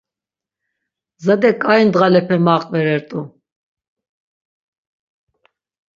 Zade 1.23 1.51
ǩai 1.61 1.81
ndğalepe 1.87 2.37
maqvere 2.45 2.95
rt̆u. 3.01 3.21